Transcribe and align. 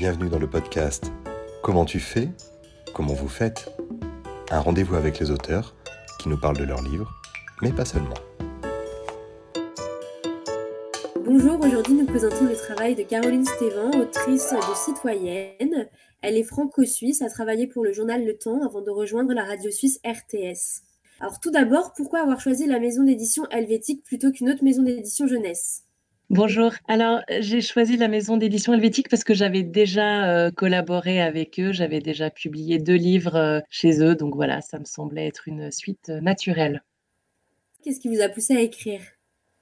Bienvenue 0.00 0.30
dans 0.30 0.38
le 0.38 0.48
podcast 0.48 1.12
Comment 1.62 1.84
tu 1.84 2.00
fais 2.00 2.30
Comment 2.94 3.12
vous 3.12 3.28
faites 3.28 3.70
Un 4.50 4.60
rendez-vous 4.60 4.94
avec 4.94 5.18
les 5.18 5.30
auteurs 5.30 5.76
qui 6.18 6.30
nous 6.30 6.40
parlent 6.40 6.56
de 6.56 6.64
leurs 6.64 6.80
livres, 6.80 7.12
mais 7.60 7.70
pas 7.70 7.84
seulement. 7.84 8.14
Bonjour, 11.22 11.60
aujourd'hui 11.60 11.92
nous 11.92 12.06
présentons 12.06 12.46
le 12.46 12.56
travail 12.56 12.94
de 12.94 13.02
Caroline 13.02 13.44
Stévan, 13.44 13.90
autrice 13.90 14.54
de 14.54 14.74
Citoyenne. 14.74 15.90
Elle 16.22 16.38
est 16.38 16.44
franco-suisse, 16.44 17.20
a 17.20 17.28
travaillé 17.28 17.66
pour 17.66 17.84
le 17.84 17.92
journal 17.92 18.24
Le 18.24 18.38
Temps 18.38 18.64
avant 18.64 18.80
de 18.80 18.90
rejoindre 18.90 19.34
la 19.34 19.44
radio 19.44 19.70
suisse 19.70 20.00
RTS. 20.02 20.80
Alors 21.20 21.40
tout 21.40 21.50
d'abord, 21.50 21.92
pourquoi 21.92 22.20
avoir 22.20 22.40
choisi 22.40 22.64
la 22.64 22.80
maison 22.80 23.02
d'édition 23.02 23.46
helvétique 23.50 24.02
plutôt 24.04 24.32
qu'une 24.32 24.48
autre 24.48 24.64
maison 24.64 24.82
d'édition 24.82 25.26
jeunesse? 25.26 25.84
Bonjour. 26.30 26.72
Alors, 26.86 27.22
j'ai 27.40 27.60
choisi 27.60 27.96
la 27.96 28.06
maison 28.06 28.36
d'édition 28.36 28.72
helvétique 28.72 29.08
parce 29.08 29.24
que 29.24 29.34
j'avais 29.34 29.64
déjà 29.64 30.30
euh, 30.30 30.52
collaboré 30.52 31.20
avec 31.20 31.58
eux, 31.58 31.72
j'avais 31.72 31.98
déjà 31.98 32.30
publié 32.30 32.78
deux 32.78 32.94
livres 32.94 33.34
euh, 33.34 33.60
chez 33.68 34.00
eux, 34.00 34.14
donc 34.14 34.36
voilà, 34.36 34.60
ça 34.60 34.78
me 34.78 34.84
semblait 34.84 35.26
être 35.26 35.48
une 35.48 35.72
suite 35.72 36.08
euh, 36.08 36.20
naturelle. 36.20 36.84
Qu'est-ce 37.82 37.98
qui 37.98 38.06
vous 38.06 38.20
a 38.20 38.28
poussé 38.28 38.54
à 38.54 38.60
écrire? 38.60 39.00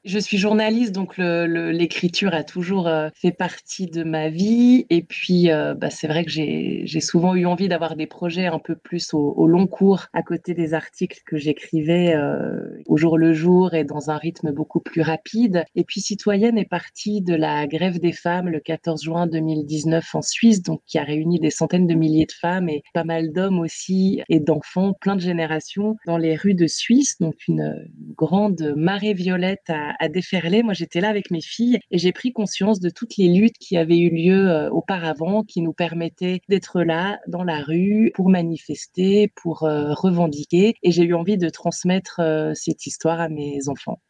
Je 0.04 0.18
suis 0.18 0.38
journaliste, 0.38 0.92
donc 0.92 1.18
l'écriture 1.18 2.32
a 2.34 2.44
toujours 2.44 2.86
euh, 2.86 3.08
fait 3.14 3.32
partie 3.32 3.86
de 3.86 4.04
ma 4.04 4.28
vie. 4.28 4.86
Et 4.90 5.02
puis, 5.02 5.50
euh, 5.50 5.74
bah, 5.74 5.90
c'est 5.90 6.06
vrai 6.06 6.24
que 6.24 6.30
j'ai 6.30 7.00
souvent 7.00 7.34
eu 7.34 7.46
envie 7.46 7.68
d'avoir 7.68 7.96
des 7.96 8.06
projets 8.06 8.46
un 8.46 8.58
peu 8.58 8.76
plus 8.76 9.12
au, 9.12 9.46
long 9.46 9.66
cours, 9.66 10.06
à 10.12 10.22
côté 10.22 10.54
des 10.54 10.72
articles 10.72 11.20
que 11.26 11.36
j'écrivais 11.36 12.14
euh, 12.14 12.60
au 12.86 12.96
jour 12.96 13.18
le 13.18 13.32
jour 13.32 13.74
et 13.74 13.84
dans 13.84 14.10
un 14.10 14.16
rythme 14.16 14.52
beaucoup 14.52 14.80
plus 14.80 15.02
rapide. 15.02 15.64
Et 15.74 15.84
puis, 15.84 16.00
Citoyenne 16.00 16.58
est 16.58 16.68
partie 16.68 17.20
de 17.20 17.34
la 17.34 17.66
grève 17.66 17.98
des 17.98 18.12
femmes 18.12 18.48
le 18.48 18.60
14 18.60 19.02
juin 19.02 19.26
2019 19.26 20.14
en 20.14 20.22
Suisse, 20.22 20.62
donc 20.62 20.80
qui 20.86 20.98
a 20.98 21.04
réuni 21.04 21.40
des 21.40 21.50
centaines 21.50 21.86
de 21.86 21.94
milliers 21.94 22.26
de 22.26 22.32
femmes 22.32 22.68
et 22.68 22.82
pas 22.94 23.04
mal 23.04 23.32
d'hommes 23.32 23.58
aussi 23.58 24.22
et 24.28 24.40
d'enfants, 24.40 24.94
plein 25.00 25.16
de 25.16 25.20
générations, 25.20 25.96
dans 26.06 26.18
les 26.18 26.36
rues 26.36 26.54
de 26.54 26.66
Suisse. 26.66 27.16
Donc, 27.20 27.34
une 27.48 27.74
grande 28.16 28.74
marée 28.76 29.14
violette 29.14 29.68
à 29.68 29.87
à, 29.98 30.08
déferler. 30.08 30.62
Moi, 30.62 30.74
j'étais 30.74 31.00
là 31.00 31.08
avec 31.08 31.30
mes 31.30 31.40
filles 31.40 31.78
et 31.90 31.98
j'ai 31.98 32.12
pris 32.12 32.32
conscience 32.32 32.80
de 32.80 32.90
toutes 32.90 33.16
les 33.16 33.28
luttes 33.28 33.58
qui 33.58 33.76
avaient 33.76 33.98
eu 33.98 34.10
lieu 34.10 34.48
euh, 34.48 34.70
auparavant, 34.70 35.42
qui 35.42 35.62
nous 35.62 35.72
permettaient 35.72 36.40
d'être 36.48 36.82
là 36.82 37.18
dans 37.26 37.44
la 37.44 37.60
rue 37.62 38.12
pour 38.14 38.28
manifester, 38.30 39.28
pour 39.34 39.64
euh, 39.64 39.92
revendiquer. 39.92 40.74
Et 40.82 40.90
j'ai 40.90 41.04
eu 41.04 41.14
envie 41.14 41.38
de 41.38 41.48
transmettre 41.48 42.20
euh, 42.20 42.52
cette 42.54 42.86
histoire 42.86 43.20
à 43.20 43.28
mes 43.28 43.68
enfants. 43.68 44.00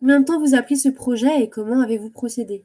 Combien 0.00 0.20
de 0.20 0.24
temps 0.24 0.40
vous 0.40 0.54
a 0.54 0.62
pris 0.62 0.76
ce 0.76 0.88
projet 0.88 1.42
et 1.42 1.48
comment 1.48 1.80
avez-vous 1.80 2.10
procédé? 2.10 2.64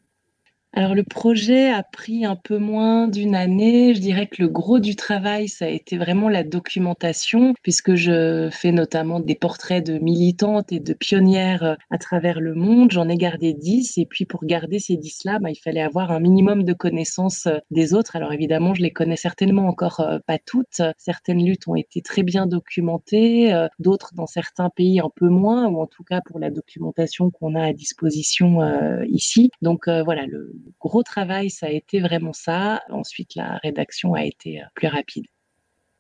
Alors 0.76 0.96
le 0.96 1.04
projet 1.04 1.70
a 1.70 1.84
pris 1.84 2.26
un 2.26 2.36
peu 2.36 2.58
moins 2.58 3.08
d'une 3.08 3.36
année. 3.36 3.94
Je 3.94 4.02
dirais 4.02 4.26
que 4.26 4.42
le 4.42 4.48
gros 4.48 4.80
du 4.80 4.96
travail, 4.96 5.48
ça 5.48 5.66
a 5.66 5.68
été 5.68 6.00
vraiment 6.00 6.30
la 6.30 6.44
documentation, 6.44 7.54
puisque 7.62 7.94
je 7.94 8.50
fais 8.52 8.72
notamment 8.72 9.20
des 9.20 9.36
portraits 9.36 9.86
de 9.86 10.00
militantes 10.00 10.72
et 10.72 10.80
de 10.80 10.94
pionnières 10.94 11.64
euh, 11.64 11.76
à 11.92 12.00
travers 12.00 12.40
le 12.40 12.56
monde. 12.56 12.92
J'en 12.92 13.08
ai 13.08 13.18
gardé 13.18 13.54
dix, 13.54 14.00
et 14.00 14.08
puis 14.08 14.26
pour 14.26 14.46
garder 14.46 14.80
ces 14.80 14.98
dix-là, 14.98 15.38
bah, 15.38 15.52
il 15.52 15.60
fallait 15.60 15.84
avoir 15.84 16.10
un 16.12 16.20
minimum 16.20 16.64
de 16.64 16.74
connaissances 16.74 17.46
euh, 17.46 17.60
des 17.70 17.94
autres. 17.94 18.16
Alors 18.16 18.34
évidemment, 18.34 18.74
je 18.74 18.82
les 18.82 18.92
connais 18.92 19.16
certainement 19.16 19.68
encore 19.68 20.00
euh, 20.00 20.18
pas 20.26 20.40
toutes. 20.40 20.82
Certaines 20.98 21.46
luttes 21.46 21.68
ont 21.68 21.76
été 21.76 22.02
très 22.02 22.24
bien 22.24 22.48
documentées, 22.48 23.54
d'autres 23.78 24.12
dans 24.16 24.26
certains 24.26 24.72
pays 24.72 25.00
un 25.00 25.12
peu 25.16 25.28
moins, 25.30 25.68
ou 25.68 25.80
en 25.80 25.86
tout 25.88 26.04
cas 26.04 26.22
pour 26.26 26.40
la 26.40 26.50
documentation 26.50 27.30
qu'on 27.30 27.54
a 27.54 27.64
à 27.64 27.74
disposition 27.74 28.60
ici. 29.06 29.52
Donc 29.62 29.88
voilà, 29.88 30.26
le, 30.26 30.54
gros 30.80 31.04
travail, 31.04 31.50
ça 31.50 31.68
a 31.68 31.70
été 31.70 32.00
vraiment 32.00 32.34
ça. 32.34 32.82
Ensuite, 32.90 33.36
la 33.36 33.58
rédaction 33.58 34.14
a 34.14 34.26
été 34.26 34.62
euh, 34.62 34.66
plus 34.76 34.88
rapide. 34.88 35.26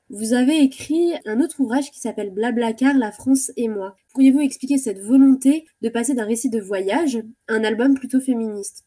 Vous 0.09 0.33
avez 0.33 0.59
écrit 0.59 1.13
un 1.25 1.39
autre 1.39 1.59
ouvrage 1.59 1.89
qui 1.89 1.99
s'appelle 1.99 2.31
Blablacar, 2.31 2.93
la 2.95 3.11
France 3.11 3.51
et 3.57 3.67
moi. 3.67 3.95
Pourriez-vous 4.11 4.41
expliquer 4.41 4.77
cette 4.77 4.99
volonté 4.99 5.65
de 5.81 5.89
passer 5.89 6.13
d'un 6.13 6.25
récit 6.25 6.49
de 6.49 6.59
voyage 6.59 7.17
à 7.47 7.53
un 7.53 7.63
album 7.63 7.95
plutôt 7.95 8.19
féministe? 8.19 8.85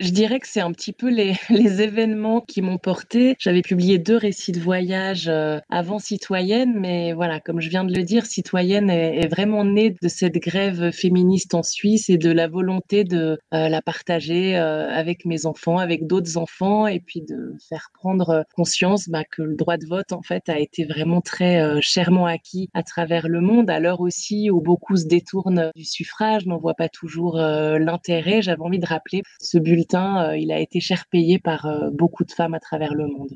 Je 0.00 0.10
dirais 0.10 0.40
que 0.40 0.48
c'est 0.48 0.60
un 0.60 0.72
petit 0.72 0.92
peu 0.92 1.08
les, 1.08 1.34
les 1.50 1.82
événements 1.82 2.40
qui 2.40 2.62
m'ont 2.62 2.78
porté. 2.78 3.34
J'avais 3.38 3.62
publié 3.62 3.98
deux 3.98 4.16
récits 4.16 4.52
de 4.52 4.60
voyage 4.60 5.28
euh, 5.28 5.58
avant 5.70 5.98
Citoyenne, 5.98 6.74
mais 6.78 7.12
voilà, 7.12 7.40
comme 7.40 7.60
je 7.60 7.68
viens 7.68 7.84
de 7.84 7.94
le 7.94 8.02
dire, 8.02 8.26
Citoyenne 8.26 8.90
est, 8.90 9.26
vraiment 9.26 9.64
née 9.64 9.96
de 10.00 10.08
cette 10.08 10.36
grève 10.36 10.92
féministe 10.92 11.54
en 11.54 11.62
Suisse 11.62 12.08
et 12.10 12.18
de 12.18 12.30
la 12.30 12.46
volonté 12.46 13.04
de 13.04 13.38
euh, 13.54 13.68
la 13.68 13.82
partager 13.82 14.56
euh, 14.56 14.88
avec 14.88 15.24
mes 15.24 15.46
enfants, 15.46 15.78
avec 15.78 16.06
d'autres 16.06 16.36
enfants, 16.36 16.86
et 16.86 17.00
puis 17.00 17.22
de 17.22 17.54
faire 17.68 17.88
prendre 17.92 18.44
conscience 18.54 19.08
bah, 19.08 19.24
que 19.24 19.42
le 19.42 19.56
droit 19.56 19.78
de 19.78 19.86
vote, 19.86 20.12
en 20.12 20.22
fait, 20.22 20.48
a 20.48 20.58
été 20.58 20.84
vraiment 20.84 21.20
très 21.20 21.80
chèrement 21.80 22.26
acquis 22.26 22.68
à 22.74 22.82
travers 22.82 23.28
le 23.28 23.40
monde, 23.40 23.70
à 23.70 23.80
l'heure 23.80 24.00
aussi 24.00 24.50
où 24.50 24.60
beaucoup 24.60 24.96
se 24.96 25.06
détournent 25.06 25.70
du 25.74 25.84
suffrage, 25.84 26.46
n'en 26.46 26.58
voient 26.58 26.74
pas 26.74 26.88
toujours 26.88 27.36
l'intérêt. 27.36 28.42
J'avais 28.42 28.62
envie 28.62 28.78
de 28.78 28.86
rappeler 28.86 29.22
ce 29.40 29.58
bulletin 29.58 29.85
euh, 29.94 30.36
il 30.36 30.52
a 30.52 30.60
été 30.60 30.80
cher 30.80 31.06
payé 31.10 31.38
par 31.38 31.66
euh, 31.66 31.90
beaucoup 31.90 32.24
de 32.24 32.32
femmes 32.32 32.54
à 32.54 32.60
travers 32.60 32.94
le 32.94 33.06
monde. 33.06 33.34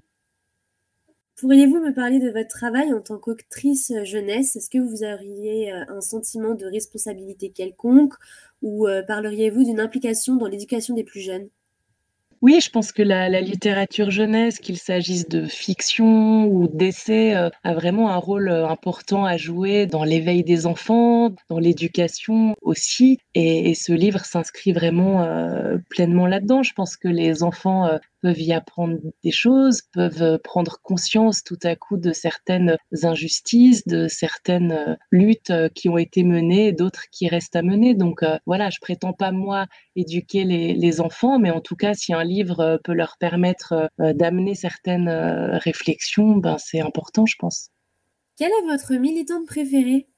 Pourriez-vous 1.36 1.80
me 1.80 1.94
parler 1.94 2.18
de 2.18 2.30
votre 2.30 2.48
travail 2.48 2.92
en 2.92 3.00
tant 3.00 3.18
qu'autrice 3.18 3.92
jeunesse? 4.04 4.56
Est-ce 4.56 4.68
que 4.68 4.78
vous 4.78 5.02
auriez 5.04 5.72
euh, 5.72 5.84
un 5.88 6.00
sentiment 6.00 6.54
de 6.54 6.66
responsabilité 6.66 7.50
quelconque? 7.50 8.14
Ou 8.62 8.86
parleriez-vous 9.06 9.64
d'une 9.64 9.80
implication 9.80 10.36
dans 10.36 10.46
l'éducation 10.46 10.94
des 10.94 11.02
plus 11.02 11.20
jeunes? 11.20 11.48
Oui, 12.42 12.58
je 12.62 12.70
pense 12.70 12.90
que 12.90 13.02
la, 13.02 13.28
littérature 13.40 14.10
jeunesse, 14.10 14.60
qu'il 14.60 14.78
s'agisse 14.78 15.28
de 15.28 15.44
fiction 15.46 16.46
ou 16.46 16.68
d'essai, 16.68 17.36
euh, 17.36 17.50
a 17.64 17.74
vraiment 17.74 18.10
un 18.10 18.16
rôle 18.16 18.48
euh, 18.48 18.66
important 18.66 19.26
à 19.26 19.36
jouer 19.36 19.86
dans 19.86 20.04
l'éveil 20.04 20.42
des 20.42 20.66
enfants, 20.66 21.34
dans 21.50 21.58
l'éducation 21.58 22.54
aussi. 22.62 23.18
Et, 23.34 23.74
ce 23.74 23.92
livre 23.92 24.24
s'inscrit 24.24 24.72
vraiment 24.72 25.22
euh, 25.22 25.76
pleinement 25.90 26.26
là-dedans. 26.26 26.62
Je 26.62 26.72
pense 26.72 26.96
que 26.96 27.08
les 27.08 27.42
enfants 27.42 27.88
peuvent 28.22 28.40
y 28.40 28.52
apprendre 28.52 28.98
des 29.22 29.30
choses, 29.30 29.82
peuvent 29.92 30.38
prendre 30.42 30.78
conscience 30.82 31.42
tout 31.42 31.58
à 31.62 31.76
coup 31.76 31.96
de 31.96 32.12
certaines 32.12 32.76
injustices, 33.02 33.86
de 33.86 34.08
certaines 34.08 34.98
luttes 35.10 35.52
qui 35.74 35.88
ont 35.88 35.98
été 35.98 36.22
menées, 36.24 36.72
d'autres 36.72 37.04
qui 37.10 37.28
restent 37.28 37.56
à 37.56 37.62
mener. 37.62 37.94
Donc 37.94 38.24
voilà, 38.46 38.70
je 38.70 38.78
prétends 38.80 39.12
pas 39.12 39.32
moi 39.32 39.66
éduquer 39.96 40.44
les, 40.44 40.74
les 40.74 41.00
enfants, 41.00 41.38
mais 41.38 41.50
en 41.50 41.60
tout 41.60 41.76
cas, 41.76 41.94
si 41.94 42.12
un 42.12 42.24
livre 42.24 42.80
peut 42.84 42.94
leur 42.94 43.16
permettre 43.18 43.88
d'amener 43.98 44.54
certaines 44.54 45.08
réflexions, 45.08 46.36
ben 46.36 46.56
c'est 46.58 46.80
important, 46.80 47.26
je 47.26 47.36
pense. 47.38 47.70
Quelle 48.36 48.52
est 48.52 48.66
votre 48.70 48.94
militante 48.94 49.46
préférée? 49.46 50.09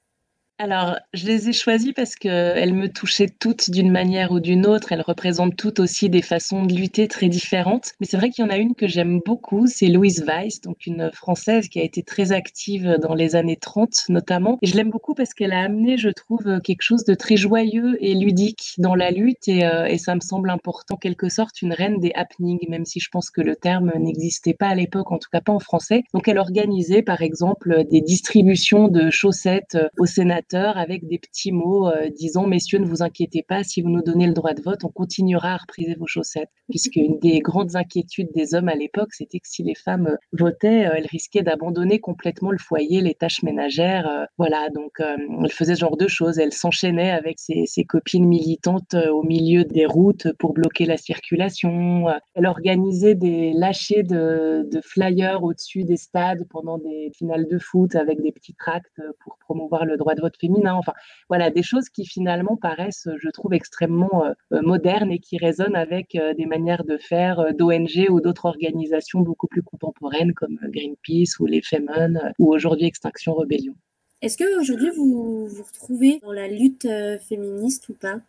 Alors, 0.62 0.96
je 1.12 1.26
les 1.26 1.48
ai 1.48 1.52
choisies 1.52 1.92
parce 1.92 2.14
qu'elles 2.14 2.72
me 2.72 2.86
touchaient 2.86 3.28
toutes 3.28 3.68
d'une 3.68 3.90
manière 3.90 4.30
ou 4.30 4.38
d'une 4.38 4.64
autre. 4.64 4.92
Elles 4.92 5.02
représentent 5.02 5.56
toutes 5.56 5.80
aussi 5.80 6.08
des 6.08 6.22
façons 6.22 6.64
de 6.64 6.72
lutter 6.72 7.08
très 7.08 7.26
différentes. 7.26 7.94
Mais 7.98 8.06
c'est 8.06 8.16
vrai 8.16 8.30
qu'il 8.30 8.44
y 8.44 8.46
en 8.46 8.50
a 8.50 8.58
une 8.58 8.76
que 8.76 8.86
j'aime 8.86 9.18
beaucoup, 9.26 9.66
c'est 9.66 9.88
Louise 9.88 10.24
Weiss, 10.24 10.60
donc 10.60 10.86
une 10.86 11.10
Française 11.12 11.68
qui 11.68 11.80
a 11.80 11.82
été 11.82 12.04
très 12.04 12.30
active 12.30 12.96
dans 13.02 13.14
les 13.14 13.34
années 13.34 13.56
30 13.56 14.04
notamment. 14.08 14.58
Et 14.62 14.68
je 14.68 14.76
l'aime 14.76 14.90
beaucoup 14.90 15.14
parce 15.14 15.34
qu'elle 15.34 15.52
a 15.52 15.62
amené, 15.62 15.96
je 15.96 16.10
trouve, 16.10 16.60
quelque 16.62 16.82
chose 16.82 17.04
de 17.04 17.14
très 17.14 17.36
joyeux 17.36 17.96
et 17.98 18.14
ludique 18.14 18.74
dans 18.78 18.94
la 18.94 19.10
lutte. 19.10 19.48
Et, 19.48 19.64
euh, 19.64 19.86
et 19.86 19.98
ça 19.98 20.14
me 20.14 20.20
semble 20.20 20.48
important, 20.48 20.94
quelque 20.94 21.28
sorte, 21.28 21.60
une 21.62 21.72
reine 21.72 21.98
des 21.98 22.12
happenings, 22.14 22.64
même 22.68 22.84
si 22.84 23.00
je 23.00 23.10
pense 23.10 23.30
que 23.30 23.40
le 23.40 23.56
terme 23.56 23.90
n'existait 23.98 24.54
pas 24.54 24.68
à 24.68 24.76
l'époque, 24.76 25.10
en 25.10 25.18
tout 25.18 25.28
cas 25.32 25.40
pas 25.40 25.52
en 25.52 25.58
français. 25.58 26.04
Donc 26.14 26.28
elle 26.28 26.38
organisait, 26.38 27.02
par 27.02 27.20
exemple, 27.20 27.82
des 27.90 28.00
distributions 28.00 28.86
de 28.86 29.10
chaussettes 29.10 29.76
au 29.98 30.06
avec 30.54 31.06
des 31.06 31.18
petits 31.18 31.52
mots 31.52 31.88
euh, 31.88 32.08
disant 32.10 32.46
messieurs 32.46 32.78
ne 32.78 32.86
vous 32.86 33.02
inquiétez 33.02 33.42
pas 33.42 33.64
si 33.64 33.82
vous 33.82 33.88
nous 33.88 34.02
donnez 34.02 34.26
le 34.26 34.32
droit 34.32 34.54
de 34.54 34.62
vote 34.62 34.84
on 34.84 34.88
continuera 34.88 35.54
à 35.54 35.56
repriser 35.56 35.94
vos 35.94 36.06
chaussettes. 36.06 36.50
Puisque 36.70 36.96
une 36.96 37.18
des 37.18 37.40
grandes 37.40 37.76
inquiétudes 37.76 38.30
des 38.34 38.54
hommes 38.54 38.68
à 38.68 38.74
l'époque 38.74 39.12
c'était 39.12 39.38
que 39.38 39.48
si 39.48 39.62
les 39.62 39.74
femmes 39.74 40.08
euh, 40.08 40.16
votaient 40.32 40.86
euh, 40.86 40.94
elles 40.96 41.06
risquaient 41.06 41.42
d'abandonner 41.42 42.00
complètement 42.00 42.50
le 42.50 42.58
foyer 42.58 43.00
les 43.00 43.14
tâches 43.14 43.42
ménagères 43.42 44.26
voilà. 44.38 44.68
Donc 44.70 44.92
elles 44.98 45.50
faisaient 45.50 45.74
ce 45.74 45.80
genre 45.80 45.96
de 45.96 46.08
choses. 46.08 46.38
Elles 46.38 46.52
s'enchaînaient 46.52 47.10
avec 47.10 47.38
ses, 47.38 47.84
copines 47.84 48.26
militantes 48.26 48.94
au 48.94 49.22
milieu 49.22 49.64
des 49.64 49.86
routes 49.86 50.32
pour 50.38 50.52
bloquer 50.52 50.84
la 50.84 50.96
circulation. 50.96 52.06
Elle 52.34 52.46
organisait 52.46 53.14
des 53.14 53.52
lâchers 53.52 54.02
de, 54.02 54.66
de 54.70 54.80
flyers 54.80 55.42
au-dessus 55.42 55.84
des 55.84 55.96
stades 55.96 56.46
pendant 56.50 56.78
des 56.78 57.10
finales 57.16 57.46
de 57.48 57.58
foot 57.58 57.94
avec 57.94 58.20
des 58.22 58.32
petits 58.32 58.54
tracts 58.54 59.00
pour 59.20 59.38
promouvoir 59.38 59.84
le 59.84 59.96
droit 59.96 60.14
de 60.14 60.20
vote 60.20 60.31
féminin. 60.36 60.74
Enfin, 60.74 60.92
voilà, 61.28 61.50
des 61.50 61.62
choses 61.62 61.88
qui 61.88 62.06
finalement 62.06 62.56
paraissent, 62.56 63.08
je 63.18 63.28
trouve, 63.30 63.54
extrêmement 63.54 64.24
euh, 64.24 64.32
euh, 64.52 64.62
modernes 64.62 65.12
et 65.12 65.18
qui 65.18 65.38
résonnent 65.38 65.76
avec 65.76 66.14
euh, 66.14 66.34
des 66.34 66.46
manières 66.46 66.84
de 66.84 66.98
faire 66.98 67.54
d'ONG 67.54 68.06
ou 68.10 68.20
d'autres 68.20 68.46
organisations 68.46 69.20
beaucoup 69.20 69.46
plus 69.46 69.62
contemporaines 69.62 70.34
comme 70.34 70.58
Greenpeace 70.62 71.38
ou 71.40 71.46
les 71.46 71.62
Femen 71.62 72.32
ou 72.38 72.52
aujourd'hui 72.52 72.86
Extinction 72.86 73.34
Rebellion. 73.34 73.74
Est-ce 74.20 74.38
qu'aujourd'hui 74.38 74.90
vous 74.96 75.46
vous 75.48 75.62
retrouvez 75.62 76.20
dans 76.22 76.32
la 76.32 76.48
lutte 76.48 76.86
féministe 77.28 77.88
ou 77.88 77.94
pas? 77.94 78.20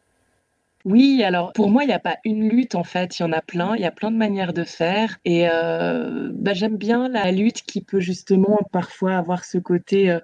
Oui, 0.85 1.23
alors 1.23 1.53
pour 1.53 1.69
moi, 1.69 1.83
il 1.83 1.87
n'y 1.87 1.93
a 1.93 1.99
pas 1.99 2.17
une 2.25 2.49
lutte 2.49 2.75
en 2.75 2.83
fait, 2.83 3.17
il 3.17 3.21
y 3.21 3.25
en 3.25 3.31
a 3.31 3.41
plein, 3.41 3.75
il 3.75 3.81
y 3.81 3.85
a 3.85 3.91
plein 3.91 4.11
de 4.11 4.17
manières 4.17 4.51
de 4.51 4.65
faire 4.65 5.17
et 5.23 5.47
euh, 5.49 6.29
bah, 6.33 6.53
j'aime 6.53 6.75
bien 6.75 7.07
la 7.07 7.31
lutte 7.31 7.61
qui 7.61 7.81
peut 7.81 8.01
justement 8.01 8.59
parfois 8.73 9.15
avoir 9.17 9.45
ce 9.45 9.57
côté 9.57 10.11
euh, 10.11 10.19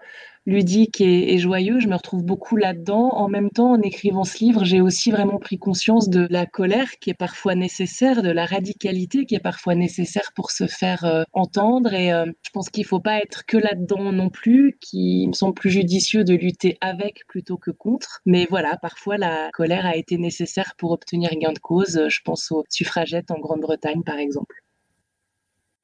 ludique 0.46 1.02
et, 1.02 1.38
joyeux. 1.38 1.80
Je 1.80 1.88
me 1.88 1.96
retrouve 1.96 2.24
beaucoup 2.24 2.56
là-dedans. 2.56 3.10
En 3.10 3.30
même 3.30 3.50
temps, 3.50 3.72
en 3.72 3.82
écrivant 3.82 4.24
ce 4.24 4.40
livre, 4.40 4.66
j'ai 4.66 4.82
aussi 4.82 5.12
vraiment 5.12 5.38
pris 5.38 5.58
conscience 5.58 6.10
de 6.10 6.28
la 6.30 6.46
colère 6.46 6.92
qui 7.00 7.10
est 7.10 7.16
parfois 7.16 7.56
nécessaire, 7.56 8.24
de 8.24 8.32
la 8.32 8.46
radicalité 8.46 9.26
qui 9.26 9.36
est 9.36 9.40
parfois 9.40 9.76
nécessaire 9.76 10.32
pour 10.36 10.52
se 10.52 10.68
faire 10.68 11.06
euh, 11.06 11.24
entendre. 11.34 11.94
Et 11.94 12.12
euh, 12.12 12.26
je 12.44 12.50
pense 12.52 12.70
qu'il 12.70 12.84
ne 12.84 12.88
faut 12.88 13.00
pas 13.00 13.20
être 13.20 13.46
que 13.46 13.58
là-dedans 13.58 14.12
non 14.12 14.30
plus, 14.30 14.78
qu'il 14.82 15.28
me 15.30 15.34
semble 15.34 15.54
plus 15.54 15.70
judicieux 15.70 16.24
de 16.24 16.34
lutter 16.34 16.78
avec 16.82 17.26
plutôt 17.28 17.58
que 17.58 17.72
contre. 17.72 18.22
Mais 18.26 18.48
voilà, 18.50 18.78
parfois 18.82 19.18
la 19.18 19.50
colère 19.54 19.86
a 19.86 19.96
été 19.96 20.18
nécessaire 20.18 20.74
pour 20.78 20.92
obtenir 20.92 21.30
gain 21.36 21.54
de 21.54 21.60
cause. 21.60 22.08
Je 22.08 22.20
pense 22.24 22.52
aux 22.52 22.64
suffragettes 22.70 23.32
en 23.32 23.40
Grande-Bretagne, 23.40 24.04
par 24.04 24.18
exemple. 24.18 24.56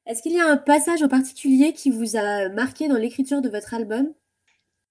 Est-ce 0.06 0.22
qu'il 0.22 0.32
y 0.32 0.40
a 0.40 0.46
un 0.46 0.56
passage 0.56 1.02
en 1.02 1.08
particulier 1.08 1.72
qui 1.72 1.90
vous 1.90 2.16
a 2.16 2.48
marqué 2.48 2.86
dans 2.86 2.96
l'écriture 2.96 3.42
de 3.42 3.48
votre 3.48 3.74
album? 3.74 4.12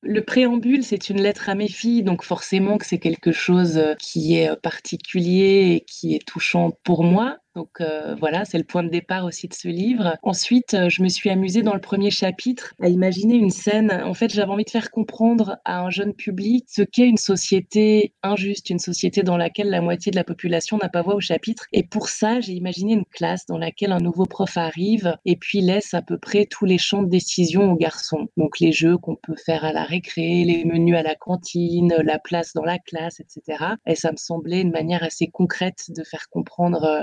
Le 0.01 0.23
préambule, 0.23 0.83
c'est 0.83 1.09
une 1.09 1.21
lettre 1.21 1.49
à 1.49 1.55
mes 1.55 1.67
filles, 1.67 2.03
donc 2.03 2.23
forcément 2.23 2.77
que 2.77 2.85
c'est 2.85 2.99
quelque 2.99 3.31
chose 3.31 3.77
euh, 3.77 3.95
qui 3.95 4.37
est 4.37 4.49
euh, 4.49 4.55
particulier 4.55 5.75
et 5.75 5.81
qui 5.85 6.15
est 6.15 6.25
touchant 6.25 6.71
pour 6.83 7.03
moi. 7.03 7.37
Donc 7.55 7.79
euh, 7.79 8.15
voilà, 8.19 8.43
c'est 8.43 8.57
le 8.57 8.65
point 8.65 8.83
de 8.83 8.89
départ 8.89 9.23
aussi 9.23 9.47
de 9.47 9.53
ce 9.53 9.69
livre. 9.69 10.17
Ensuite, 10.23 10.73
euh, 10.73 10.89
je 10.89 11.01
me 11.01 11.07
suis 11.07 11.29
amusée 11.29 11.61
dans 11.61 11.73
le 11.73 11.79
premier 11.79 12.11
chapitre 12.11 12.73
à 12.81 12.89
imaginer 12.89 13.35
une 13.35 13.49
scène. 13.49 13.91
En 14.05 14.13
fait, 14.13 14.33
j'avais 14.33 14.51
envie 14.51 14.65
de 14.65 14.69
faire 14.69 14.91
comprendre 14.91 15.57
à 15.63 15.79
un 15.79 15.89
jeune 15.89 16.13
public 16.13 16.65
ce 16.67 16.81
qu'est 16.81 17.07
une 17.07 17.17
société 17.17 18.13
injuste, 18.23 18.69
une 18.69 18.79
société 18.79 19.23
dans 19.23 19.37
laquelle 19.37 19.69
la 19.69 19.79
moitié 19.79 20.11
de 20.11 20.17
la 20.17 20.25
population 20.25 20.77
n'a 20.81 20.89
pas 20.89 21.01
voix 21.01 21.15
au 21.15 21.21
chapitre. 21.21 21.65
Et 21.71 21.83
pour 21.83 22.09
ça, 22.09 22.41
j'ai 22.41 22.51
imaginé 22.51 22.93
une 22.93 23.05
classe 23.05 23.45
dans 23.45 23.57
laquelle 23.57 23.93
un 23.93 23.99
nouveau 23.99 24.25
prof 24.25 24.57
arrive 24.57 25.15
et 25.23 25.37
puis 25.37 25.61
laisse 25.61 25.93
à 25.93 26.01
peu 26.01 26.17
près 26.17 26.45
tous 26.45 26.65
les 26.65 26.77
champs 26.77 27.03
de 27.03 27.09
décision 27.09 27.71
aux 27.71 27.77
garçons. 27.77 28.27
Donc 28.35 28.59
les 28.59 28.73
jeux 28.73 28.97
qu'on 28.97 29.15
peut 29.15 29.35
faire 29.37 29.63
à 29.63 29.71
la 29.71 29.83
récré, 29.83 30.43
les 30.43 30.65
menus 30.65 30.97
à 30.97 31.03
la 31.03 31.15
cantine, 31.15 31.93
la 32.03 32.19
place 32.19 32.51
dans 32.53 32.65
la 32.65 32.79
classe, 32.79 33.21
etc. 33.21 33.63
Et 33.87 33.95
ça 33.95 34.11
me 34.11 34.17
semblait 34.17 34.59
une 34.59 34.71
manière 34.71 35.03
assez 35.03 35.27
concrète 35.27 35.85
de 35.89 36.03
faire 36.03 36.27
comprendre 36.29 36.83
euh, 36.83 37.01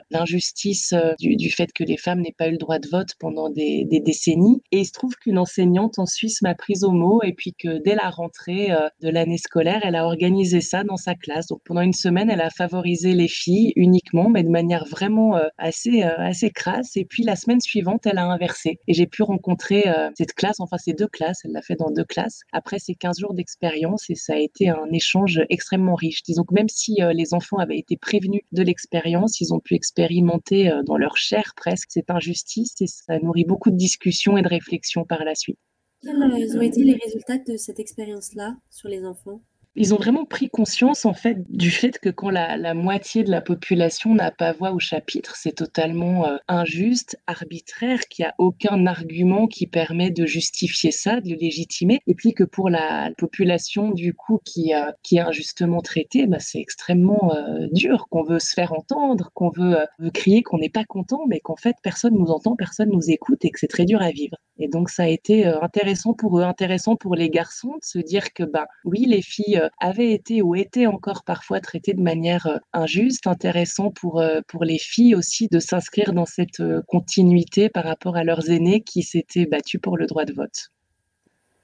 euh, 0.93 1.15
du, 1.19 1.51
fait 1.51 1.73
que 1.73 1.85
les 1.85 1.97
femmes 1.97 2.21
n'aient 2.21 2.35
pas 2.37 2.49
eu 2.49 2.53
le 2.53 2.59
droit 2.59 2.79
de 2.79 2.89
vote 2.89 3.11
pendant 3.19 3.51
des, 3.51 3.87
décennies. 4.05 4.63
Et 4.73 4.81
il 4.81 4.85
se 4.85 4.93
trouve 4.93 5.15
qu'une 5.17 5.39
enseignante 5.39 5.99
en 5.99 6.07
Suisse 6.07 6.43
m'a 6.43 6.55
prise 6.55 6.85
au 6.85 6.91
mot 6.91 7.21
et 7.23 7.33
puis 7.33 7.55
que 7.55 7.83
dès 7.83 7.95
la 7.95 8.11
rentrée 8.11 8.73
euh, 8.73 8.89
de 9.01 9.09
l'année 9.09 9.39
scolaire, 9.39 9.81
elle 9.85 9.97
a 9.97 10.05
organisé 10.05 10.61
ça 10.61 10.85
dans 10.85 10.97
sa 10.97 11.15
classe. 11.15 11.47
Donc 11.47 11.61
pendant 11.65 11.81
une 11.83 11.93
semaine, 11.93 12.31
elle 12.31 12.41
a 12.41 12.51
favorisé 12.51 13.15
les 13.15 13.29
filles 13.29 13.73
uniquement, 13.77 14.29
mais 14.29 14.43
de 14.43 14.49
manière 14.49 14.85
vraiment 14.87 15.37
euh, 15.37 15.47
assez, 15.59 16.03
assez 16.03 16.51
crasse. 16.51 16.97
Et 16.97 17.05
puis 17.05 17.23
la 17.23 17.37
semaine 17.37 17.61
suivante, 17.61 18.07
elle 18.07 18.19
a 18.19 18.27
inversé. 18.27 18.79
Et 18.89 18.95
j'ai 18.95 19.07
pu 19.07 19.23
rencontrer 19.23 19.85
cette 20.17 20.35
classe, 20.35 20.61
enfin 20.61 20.77
ces 20.79 20.93
deux 20.93 21.07
classes, 21.07 21.41
elle 21.45 21.53
l'a 21.53 21.63
fait 21.63 21.77
dans 21.77 21.91
deux 21.91 22.05
classes, 22.05 22.41
après 22.53 22.79
ces 22.79 22.95
15 22.95 23.19
jours 23.19 23.35
d'expérience 23.35 24.11
et 24.11 24.15
ça 24.15 24.35
a 24.35 24.39
été 24.39 24.69
un 24.69 24.91
échange 24.93 25.41
extrêmement 25.51 25.95
riche. 25.95 26.23
Disons 26.23 26.45
que 26.45 26.55
même 26.55 26.69
si 26.69 26.99
les 27.15 27.35
enfants 27.35 27.59
avaient 27.59 27.79
été 27.79 27.97
prévenus 27.97 28.43
de 28.53 28.63
l'expérience, 28.63 29.41
ils 29.41 29.53
ont 29.53 29.61
pu 29.61 29.75
expérimenter 29.75 30.32
euh, 30.71 30.83
dans 30.85 30.97
leur 30.97 31.17
chair 31.17 31.53
presque 31.57 31.91
cette 31.91 32.11
injustice 32.11 32.75
et 32.81 32.87
ça 32.87 33.19
nourrit 33.19 33.45
beaucoup 33.45 33.71
de 33.71 33.77
discussions 33.77 34.37
et 34.37 34.43
de 34.43 34.49
réflexions 34.49 35.05
par 35.05 35.25
la 35.25 35.35
suite. 35.35 35.59
Quels 36.03 36.57
ont 36.57 36.61
été 36.61 36.83
les 36.83 36.99
résultats 37.03 37.39
de 37.39 37.57
cette 37.57 37.79
expérience-là 37.79 38.57
sur 38.71 38.89
les 38.89 39.05
enfants? 39.05 39.41
Ils 39.75 39.95
ont 39.95 39.97
vraiment 39.97 40.27
pris 40.27 40.51
conscience 40.51 41.07
en 41.07 41.15
fait 41.15 41.39
du 41.49 41.71
fait 41.71 41.99
que 41.99 42.11
quand 42.11 42.29
la, 42.29 42.75
moitié 42.75 43.25
de 43.25 43.31
la 43.31 43.41
population 43.41 44.15
n'a 44.15 44.31
pas 44.31 44.53
voix 44.53 44.73
au 44.73 44.79
chapitre, 44.79 45.35
c'est 45.37 45.57
totalement 45.57 46.27
euh, 46.27 46.37
injuste, 46.49 47.19
arbitraire, 47.27 48.01
qu'il 48.09 48.25
n'y 48.25 48.29
a 48.29 48.35
aucun 48.39 48.87
argument 48.87 49.47
qui 49.47 49.67
permet 49.67 50.11
de 50.11 50.27
justifier 50.27 50.91
ça, 50.91 51.21
de 51.21 51.31
le 51.31 51.37
légitimer, 51.37 52.01
et 52.07 52.15
puis 52.15 52.35
que 52.35 52.45
pour 52.45 52.69
la 52.69 53.11
population 53.17 53.91
du 53.91 54.15
coup 54.15 54.41
qui, 54.45 54.75
euh, 54.75 54.91
qui 55.03 55.17
est 55.17 55.21
injustement 55.21 55.81
traitée, 55.81 56.27
bah, 56.27 56.39
c'est 56.39 56.61
extrêmement 56.61 57.35
euh, 57.35 57.67
dur, 57.73 58.07
qu'on 58.11 58.25
veut 58.25 58.41
se 58.41 58.53
faire 58.53 58.73
entendre, 58.75 59.31
qu'on 59.35 59.51
veut, 59.51 59.79
veut 59.99 60.11
crier 60.11 60.43
qu'on 60.43 60.59
n'est 60.59 60.71
pas 60.71 60.85
content, 60.85 61.25
mais 61.29 61.41
qu'en 61.41 61.57
fait 61.57 61.77
personne 61.83 62.15
nous 62.15 62.27
entend, 62.27 62.57
personne 62.57 62.91
nous 62.91 63.11
écoute 63.11 63.45
et 63.45 63.51
que 63.51 63.59
c'est 63.59 63.69
très 63.69 63.87
dur 63.87 64.03
à 64.03 64.11
vivre. 64.11 64.37
Et 64.59 64.69
donc 64.69 64.91
ça 64.91 65.05
a 65.05 65.09
été 65.09 65.47
intéressant 65.47 66.13
pour 66.13 66.39
eux, 66.39 66.43
intéressant 66.43 66.97
pour 66.97 67.15
les 67.15 67.31
garçons 67.31 67.77
de 67.81 67.85
se 67.85 67.99
dire 67.99 68.33
que 68.35 68.45
bah 68.45 68.67
oui 68.85 69.07
les 69.07 69.23
filles 69.23 69.62
avaient 69.81 70.13
été 70.13 70.43
ou 70.43 70.55
étaient 70.55 70.87
encore 70.87 71.25
parfois 71.25 71.61
traitées 71.61 71.95
de 71.95 72.03
manière 72.03 72.47
euh, 72.47 72.59
injuste, 72.73 73.27
intéressant 73.27 73.91
pour, 73.91 74.21
euh, 74.21 74.41
pour 74.49 74.65
les 74.65 74.79
filles 74.79 75.15
aussi 75.15 75.49
de 75.49 75.59
s'inscrire 75.59 76.13
dans 76.13 76.27
cette 76.27 76.63
continuité 76.87 77.69
par 77.69 77.85
rapport 77.85 78.17
à 78.17 78.25
leurs 78.25 78.51
aînés 78.51 78.83
qui 78.83 79.03
s'étaient 79.03 79.47
battus 79.47 79.81
pour 79.81 79.97
le 79.97 80.07
droit 80.07 80.25
de 80.25 80.33
vote. 80.33 80.71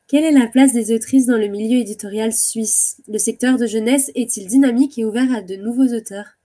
Quelle 0.08 0.24
est 0.24 0.32
la 0.32 0.46
place 0.46 0.72
des 0.72 0.94
autrices 0.94 1.26
dans 1.26 1.36
le 1.36 1.48
milieu 1.48 1.78
éditorial 1.78 2.32
suisse? 2.32 3.00
Le 3.08 3.18
secteur 3.18 3.58
de 3.58 3.66
jeunesse 3.66 4.10
est-il 4.14 4.46
dynamique 4.46 4.98
et 4.98 5.04
ouvert 5.04 5.30
à 5.32 5.42
de 5.42 5.54
nouveaux 5.56 5.94
auteurs? 5.94 6.38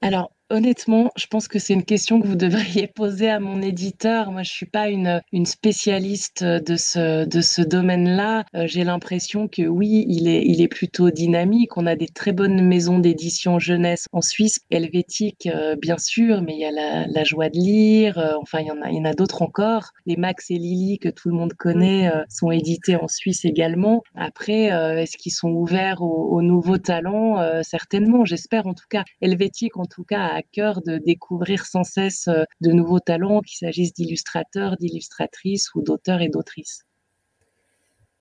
Alors, 0.00 0.30
Honnêtement, 0.50 1.10
je 1.14 1.26
pense 1.26 1.46
que 1.46 1.58
c'est 1.58 1.74
une 1.74 1.84
question 1.84 2.22
que 2.22 2.26
vous 2.26 2.34
devriez 2.34 2.86
poser 2.94 3.28
à 3.28 3.38
mon 3.38 3.60
éditeur. 3.60 4.32
Moi, 4.32 4.42
je 4.42 4.50
suis 4.50 4.64
pas 4.64 4.88
une, 4.88 5.20
une 5.30 5.44
spécialiste 5.44 6.42
de 6.42 6.76
ce, 6.76 7.26
de 7.26 7.40
ce 7.42 7.60
domaine-là. 7.60 8.46
Euh, 8.54 8.66
j'ai 8.66 8.82
l'impression 8.82 9.46
que 9.46 9.60
oui, 9.60 10.06
il 10.08 10.26
est, 10.26 10.42
il 10.46 10.62
est 10.62 10.68
plutôt 10.68 11.10
dynamique. 11.10 11.76
On 11.76 11.84
a 11.84 11.96
des 11.96 12.08
très 12.08 12.32
bonnes 12.32 12.66
maisons 12.66 12.98
d'édition 12.98 13.58
jeunesse 13.58 14.06
en 14.12 14.22
Suisse, 14.22 14.60
helvétique, 14.70 15.50
euh, 15.54 15.76
bien 15.76 15.98
sûr, 15.98 16.40
mais 16.40 16.54
il 16.54 16.60
y 16.60 16.64
a 16.64 16.70
la, 16.70 17.06
la 17.06 17.24
joie 17.24 17.50
de 17.50 17.58
lire. 17.58 18.18
Euh, 18.18 18.32
enfin, 18.40 18.60
il 18.60 18.68
y 18.68 18.70
en 18.70 18.80
a, 18.80 18.88
il 18.88 18.96
y 18.96 19.00
en 19.00 19.04
a 19.04 19.12
d'autres 19.12 19.42
encore. 19.42 19.90
Les 20.06 20.16
Max 20.16 20.50
et 20.50 20.56
Lily, 20.56 20.98
que 20.98 21.10
tout 21.10 21.28
le 21.28 21.34
monde 21.34 21.52
connaît, 21.52 22.10
sont 22.30 22.50
édités 22.50 22.96
en 22.96 23.06
Suisse 23.06 23.44
également. 23.44 24.02
Après, 24.14 24.64
est-ce 25.02 25.18
qu'ils 25.18 25.32
sont 25.32 25.50
ouverts 25.50 26.00
aux, 26.00 26.30
aux 26.30 26.40
nouveaux 26.40 26.78
talents 26.78 27.36
Certainement, 27.62 28.24
j'espère 28.24 28.66
en 28.66 28.72
tout 28.74 28.86
cas. 28.88 29.04
Helvétique, 29.20 29.76
en 29.76 29.84
tout 29.84 30.04
cas, 30.04 30.37
à 30.38 30.42
cœur 30.42 30.82
de 30.82 30.98
découvrir 30.98 31.66
sans 31.66 31.84
cesse 31.84 32.28
euh, 32.28 32.44
de 32.60 32.70
nouveaux 32.70 33.00
talents, 33.00 33.40
qu'il 33.40 33.58
s'agisse 33.58 33.92
d'illustrateurs, 33.92 34.76
d'illustratrices 34.76 35.74
ou 35.74 35.82
d'auteurs 35.82 36.22
et 36.22 36.28
d'autrices. 36.28 36.84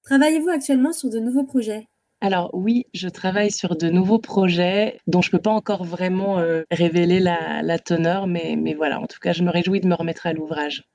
Travaillez-vous 0.04 0.50
actuellement 0.50 0.94
sur 0.94 1.10
de 1.10 1.20
nouveaux 1.20 1.44
projets? 1.44 1.88
Alors 2.20 2.50
oui, 2.54 2.88
je 2.96 3.08
travaille 3.10 3.52
sur 3.52 3.76
de 3.76 3.90
nouveaux 3.90 4.18
projets 4.18 5.00
dont 5.06 5.22
je 5.22 5.30
ne 5.30 5.32
peux 5.34 5.42
pas 5.42 5.52
encore 5.52 5.84
vraiment 5.84 6.40
euh, 6.40 6.64
révéler 6.72 7.20
la, 7.20 7.80
teneur, 7.80 8.26
mais, 8.26 8.56
mais 8.58 8.74
voilà, 8.74 9.00
en 9.00 9.06
tout 9.06 9.20
cas, 9.20 9.34
je 9.34 9.44
me 9.44 9.52
réjouis 9.52 9.82
de 9.82 9.88
me 9.88 9.94
remettre 9.94 10.26
à 10.26 10.34
l'ouvrage. 10.34 10.90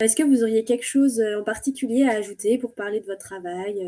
Est-ce 0.00 0.16
que 0.16 0.22
vous 0.22 0.42
auriez 0.42 0.64
quelque 0.64 0.86
chose 0.86 1.20
euh, 1.20 1.40
en 1.40 1.44
particulier 1.44 2.04
à 2.04 2.12
ajouter 2.12 2.56
pour 2.56 2.74
parler 2.74 3.00
de 3.00 3.06
votre 3.06 3.24
travail 3.24 3.82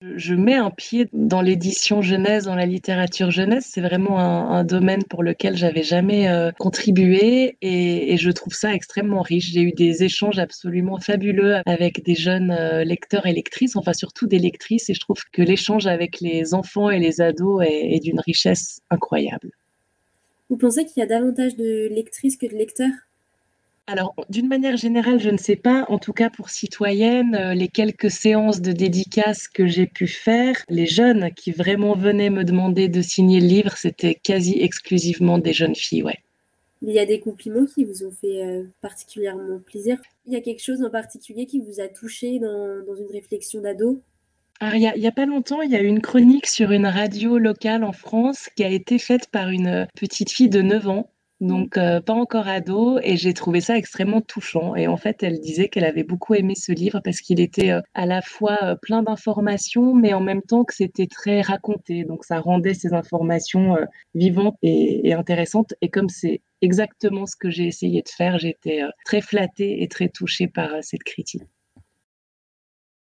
je 0.00 0.34
mets 0.34 0.54
un 0.54 0.70
pied 0.70 1.08
dans 1.12 1.40
l'édition 1.40 2.02
jeunesse, 2.02 2.44
dans 2.44 2.54
la 2.54 2.66
littérature 2.66 3.32
jeunesse. 3.32 3.68
C'est 3.72 3.80
vraiment 3.80 4.18
un, 4.18 4.62
domaine 4.62 5.02
pour 5.04 5.22
lequel 5.22 5.56
j'avais 5.56 5.82
jamais 5.82 6.28
euh, 6.28 6.52
contribué 6.52 7.56
et, 7.62 8.16
je 8.16 8.30
trouve 8.30 8.54
ça 8.54 8.74
extrêmement 8.74 9.22
riche. 9.22 9.52
J'ai 9.52 9.62
eu 9.62 9.72
des 9.72 10.04
échanges 10.04 10.38
absolument 10.38 10.98
fabuleux 10.98 11.56
avec 11.66 12.04
des 12.04 12.14
jeunes 12.14 12.50
euh, 12.50 12.84
lecteurs 12.84 13.26
et 13.26 13.32
lectrices, 13.32 13.76
enfin 13.76 13.92
surtout 13.92 14.26
des 14.26 14.38
lectrices, 14.38 14.88
et 14.90 14.94
je 14.94 15.00
trouve 15.00 15.22
que 15.32 15.42
l'échange 15.42 15.86
avec 15.86 16.20
les 16.20 16.54
enfants 16.54 16.90
et 16.90 16.98
les 16.98 17.20
ados 17.20 17.64
est, 17.64 17.94
est 17.94 18.00
d'une 18.00 18.20
richesse 18.20 18.80
incroyable. 18.90 19.50
Vous 20.48 20.56
pensez 20.56 20.84
qu'il 20.84 21.00
y 21.00 21.02
a 21.02 21.06
davantage 21.06 21.56
de 21.56 21.88
lectrices 21.88 22.36
que 22.36 22.46
de 22.46 22.54
lecteurs? 22.54 23.07
Alors, 23.90 24.14
d'une 24.28 24.48
manière 24.48 24.76
générale, 24.76 25.18
je 25.18 25.30
ne 25.30 25.38
sais 25.38 25.56
pas. 25.56 25.86
En 25.88 25.98
tout 25.98 26.12
cas, 26.12 26.28
pour 26.28 26.50
citoyenne, 26.50 27.34
euh, 27.34 27.54
les 27.54 27.68
quelques 27.68 28.10
séances 28.10 28.60
de 28.60 28.72
dédicaces 28.72 29.48
que 29.48 29.66
j'ai 29.66 29.86
pu 29.86 30.06
faire, 30.06 30.56
les 30.68 30.84
jeunes 30.84 31.30
qui 31.34 31.52
vraiment 31.52 31.96
venaient 31.96 32.28
me 32.28 32.44
demander 32.44 32.88
de 32.88 33.00
signer 33.00 33.40
le 33.40 33.46
livre, 33.46 33.78
c'était 33.78 34.14
quasi 34.14 34.60
exclusivement 34.60 35.38
des 35.38 35.54
jeunes 35.54 35.74
filles, 35.74 36.02
ouais. 36.02 36.18
Il 36.82 36.92
y 36.92 36.98
a 36.98 37.06
des 37.06 37.18
compliments 37.18 37.64
qui 37.64 37.84
vous 37.84 38.04
ont 38.04 38.10
fait 38.10 38.44
euh, 38.44 38.64
particulièrement 38.82 39.58
plaisir. 39.60 39.98
Il 40.26 40.34
y 40.34 40.36
a 40.36 40.42
quelque 40.42 40.62
chose 40.62 40.82
en 40.84 40.90
particulier 40.90 41.46
qui 41.46 41.58
vous 41.58 41.80
a 41.80 41.88
touché 41.88 42.38
dans, 42.38 42.94
une 42.94 43.10
réflexion 43.10 43.62
d'ado? 43.62 44.02
Alors, 44.60 44.74
il 44.74 44.80
n'y 44.80 45.06
a, 45.06 45.08
a, 45.08 45.12
pas 45.12 45.24
longtemps, 45.24 45.62
il 45.62 45.70
y 45.70 45.76
a 45.76 45.80
eu 45.80 45.86
une 45.86 46.02
chronique 46.02 46.46
sur 46.46 46.72
une 46.72 46.86
radio 46.86 47.38
locale 47.38 47.84
en 47.84 47.92
France 47.92 48.50
qui 48.54 48.64
a 48.64 48.68
été 48.68 48.98
faite 48.98 49.30
par 49.30 49.48
une 49.48 49.88
petite 49.96 50.30
fille 50.30 50.50
de 50.50 50.60
9 50.60 50.88
ans 50.88 51.10
donc 51.40 51.76
euh, 51.76 52.00
pas 52.00 52.14
encore 52.14 52.48
ado, 52.48 52.98
et 53.02 53.16
j'ai 53.16 53.34
trouvé 53.34 53.60
ça 53.60 53.76
extrêmement 53.76 54.20
touchant. 54.20 54.74
Et 54.74 54.88
en 54.88 54.96
fait, 54.96 55.22
elle 55.22 55.40
disait 55.40 55.68
qu'elle 55.68 55.84
avait 55.84 56.02
beaucoup 56.02 56.34
aimé 56.34 56.54
ce 56.54 56.72
livre 56.72 57.00
parce 57.02 57.20
qu'il 57.20 57.40
était 57.40 57.72
à 57.94 58.06
la 58.06 58.22
fois 58.22 58.76
plein 58.82 59.02
d'informations, 59.02 59.94
mais 59.94 60.14
en 60.14 60.20
même 60.20 60.42
temps 60.42 60.64
que 60.64 60.74
c'était 60.74 61.06
très 61.06 61.40
raconté. 61.40 62.04
Donc 62.04 62.24
ça 62.24 62.40
rendait 62.40 62.74
ces 62.74 62.92
informations 62.92 63.76
vivantes 64.14 64.56
et, 64.62 65.12
intéressantes. 65.12 65.74
Et 65.80 65.90
comme 65.90 66.08
c'est 66.08 66.42
exactement 66.62 67.26
ce 67.26 67.36
que 67.36 67.50
j'ai 67.50 67.66
essayé 67.66 68.02
de 68.02 68.08
faire, 68.08 68.38
j'étais 68.38 68.82
très 69.04 69.20
flattée 69.20 69.82
et 69.82 69.88
très 69.88 70.08
touchée 70.08 70.48
par 70.48 70.70
cette 70.82 71.04
critique. 71.04 71.42